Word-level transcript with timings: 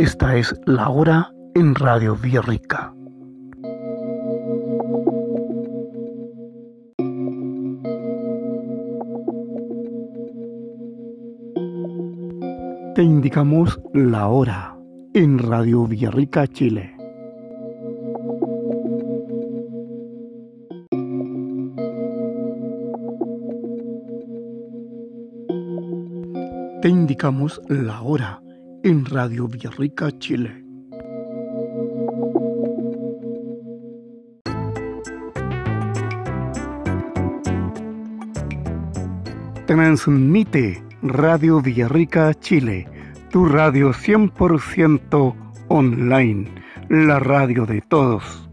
Esta 0.00 0.34
es 0.34 0.58
la 0.64 0.88
hora 0.88 1.30
en 1.54 1.74
Radio 1.74 2.16
Villarrica. 2.16 2.94
Te 12.94 13.02
indicamos 13.02 13.78
la 13.92 14.28
hora 14.28 14.74
en 15.12 15.38
Radio 15.38 15.86
Villarrica, 15.86 16.46
Chile. 16.46 16.96
Te 26.80 26.88
indicamos 26.88 27.60
la 27.68 28.00
hora 28.00 28.40
en 28.82 29.04
Radio 29.04 29.46
Villarrica, 29.46 30.10
Chile. 30.18 30.64
Transmite 39.66 40.82
Radio 41.02 41.60
Villarrica, 41.60 42.34
Chile, 42.34 42.86
tu 43.30 43.46
radio 43.46 43.92
100% 43.92 45.34
online, 45.68 46.50
la 46.88 47.18
radio 47.18 47.66
de 47.66 47.80
todos. 47.82 48.49